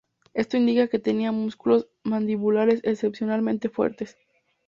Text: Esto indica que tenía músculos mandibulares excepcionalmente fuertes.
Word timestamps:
Esto 0.33 0.57
indica 0.57 0.87
que 0.87 0.97
tenía 0.97 1.31
músculos 1.31 1.87
mandibulares 2.03 2.79
excepcionalmente 2.83 3.69
fuertes. 3.69 4.17